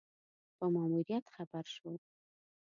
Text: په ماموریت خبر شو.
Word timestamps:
په 0.57 0.65
ماموریت 0.75 1.25
خبر 1.35 1.65
شو. 1.75 1.91